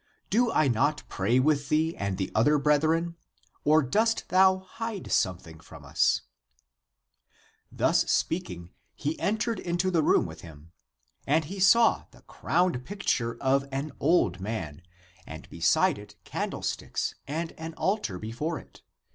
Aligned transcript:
Do 0.31 0.51
I 0.51 0.67
not 0.67 1.03
pray 1.09 1.39
with 1.39 1.69
thee 1.69 1.95
and 1.95 2.17
the 2.17 2.31
other 2.33 2.57
brethren? 2.57 3.17
Or 3.63 3.83
dost 3.83 4.29
thou 4.29 4.57
hide 4.57 5.11
something 5.11 5.59
from 5.59 5.85
us?" 5.85 6.21
Thus 7.71 8.09
speaking, 8.11 8.71
he 8.95 9.19
entered 9.19 9.59
into 9.59 9.91
the 9.91 10.01
room 10.01 10.25
with 10.25 10.41
him. 10.41 10.71
And 11.27 11.45
he 11.45 11.59
saw 11.59 12.05
the 12.09 12.23
crowned 12.23 12.83
picture 12.83 13.37
of 13.39 13.67
an 13.71 13.91
old 13.99 14.39
man, 14.41 14.81
and 15.27 15.47
beside 15.51 15.99
it 15.99 16.15
candlesticks 16.23 17.13
and 17.27 17.51
an 17.51 17.75
altar 17.75 18.17
before 18.17 18.57
it. 18.57 18.81